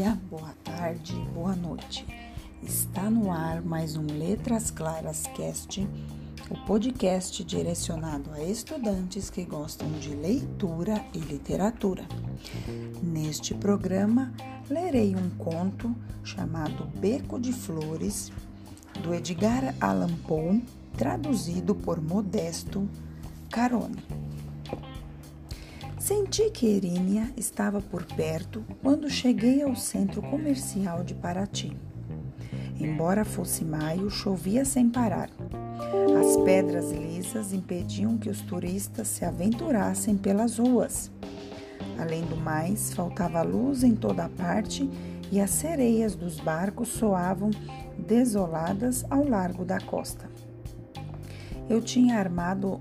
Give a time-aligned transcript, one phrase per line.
[0.00, 2.06] dia, boa tarde, boa noite.
[2.62, 5.86] Está no ar mais um Letras Claras Cast,
[6.48, 12.04] o podcast direcionado a estudantes que gostam de leitura e literatura.
[13.02, 14.32] Neste programa,
[14.68, 18.32] lerei um conto chamado Beco de Flores,
[19.02, 20.64] do Edgar Allan Poe,
[20.96, 22.88] traduzido por Modesto
[23.50, 24.02] Carone.
[26.10, 31.72] Senti que Erínia estava por perto quando cheguei ao centro comercial de Paraty.
[32.80, 35.30] Embora fosse maio, chovia sem parar.
[36.20, 41.12] As pedras lisas impediam que os turistas se aventurassem pelas ruas.
[41.96, 44.90] Além do mais, faltava luz em toda parte
[45.30, 47.52] e as sereias dos barcos soavam
[47.96, 50.28] desoladas ao largo da costa.
[51.68, 52.80] Eu tinha armado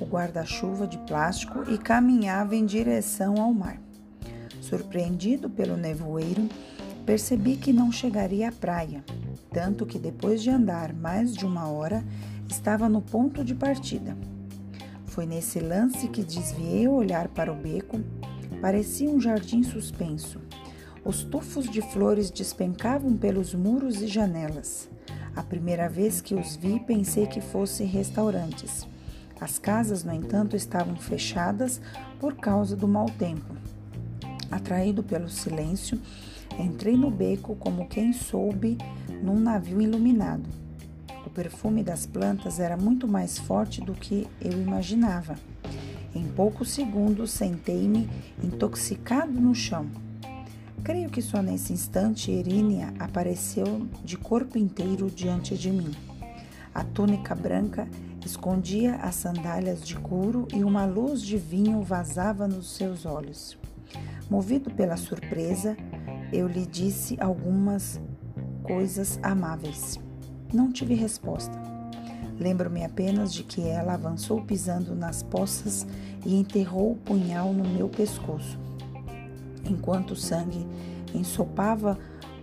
[0.00, 3.80] o guarda-chuva de plástico e caminhava em direção ao mar.
[4.60, 6.48] Surpreendido pelo nevoeiro,
[7.04, 9.04] percebi que não chegaria à praia,
[9.52, 12.04] tanto que depois de andar mais de uma hora,
[12.48, 14.16] estava no ponto de partida.
[15.06, 18.00] Foi nesse lance que desviei o olhar para o beco.
[18.60, 20.40] Parecia um jardim suspenso.
[21.04, 24.88] Os tufos de flores despencavam pelos muros e janelas.
[25.34, 28.86] A primeira vez que os vi, pensei que fossem restaurantes.
[29.40, 31.80] As casas, no entanto, estavam fechadas
[32.18, 33.56] por causa do mau tempo.
[34.50, 35.98] Atraído pelo silêncio,
[36.58, 38.76] entrei no beco como quem soube
[39.22, 40.46] num navio iluminado.
[41.24, 45.36] O perfume das plantas era muito mais forte do que eu imaginava.
[46.14, 48.10] Em poucos segundos sentei-me
[48.42, 49.86] intoxicado no chão.
[50.82, 56.09] Creio que só nesse instante Erínia apareceu de corpo inteiro diante de mim.
[56.74, 57.88] A túnica branca
[58.24, 63.58] escondia as sandálias de couro e uma luz de vinho vazava nos seus olhos.
[64.30, 65.76] Movido pela surpresa,
[66.32, 68.00] eu lhe disse algumas
[68.62, 69.98] coisas amáveis.
[70.52, 71.58] Não tive resposta.
[72.38, 75.86] Lembro-me apenas de que ela avançou pisando nas poças
[76.24, 78.58] e enterrou o punhal no meu pescoço.
[79.68, 80.66] Enquanto o sangue
[81.12, 81.98] ensopava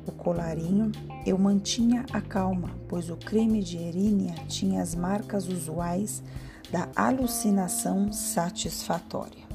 [0.07, 0.91] o colarinho,
[1.25, 6.23] eu mantinha a calma, pois o crime de Erínia tinha as marcas usuais
[6.72, 9.47] da alucinação satisfatória.